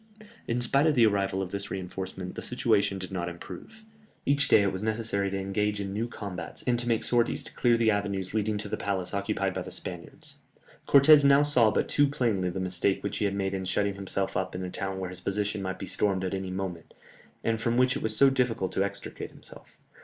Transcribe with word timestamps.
In 0.47 0.61
spite 0.61 0.87
of 0.87 0.95
the 0.95 1.05
arrival 1.05 1.43
of 1.43 1.51
this 1.51 1.69
reinforcement, 1.69 2.33
the 2.33 2.41
situation 2.41 2.97
did 2.97 3.11
not 3.11 3.29
improve. 3.29 3.83
Each 4.25 4.47
day 4.47 4.63
it 4.63 4.71
was 4.71 4.81
necessary 4.81 5.29
to 5.29 5.37
engage 5.37 5.79
in 5.79 5.93
new 5.93 6.07
combats, 6.07 6.63
and 6.65 6.79
to 6.79 6.87
make 6.87 7.03
sorties 7.03 7.43
to 7.43 7.53
clear 7.53 7.77
the 7.77 7.91
avenues 7.91 8.33
leading 8.33 8.57
to 8.57 8.67
the 8.67 8.77
palace 8.77 9.13
occupied 9.13 9.53
by 9.53 9.61
the 9.61 9.69
Spaniards. 9.69 10.37
Cortès 10.87 11.23
now 11.23 11.43
saw 11.43 11.69
but 11.69 11.87
too 11.87 12.07
plainly 12.07 12.49
the 12.49 12.59
mistake 12.59 13.03
which 13.03 13.17
he 13.17 13.25
had 13.25 13.35
made 13.35 13.53
in 13.53 13.63
shutting 13.63 13.93
himself 13.93 14.35
up 14.35 14.55
in 14.55 14.63
a 14.63 14.71
town 14.71 14.99
where 14.99 15.11
his 15.11 15.21
position 15.21 15.61
might 15.61 15.77
be 15.77 15.85
stormed 15.85 16.23
at 16.23 16.33
any 16.33 16.49
moment, 16.49 16.95
and 17.43 17.61
from 17.61 17.77
which 17.77 17.95
it 17.95 18.01
was 18.01 18.17
so 18.17 18.31
difficult 18.31 18.71
to 18.71 18.83
extricate 18.83 19.29
himself. 19.29 19.77